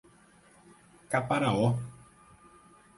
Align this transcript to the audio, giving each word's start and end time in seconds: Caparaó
Caparaó 1.11 1.77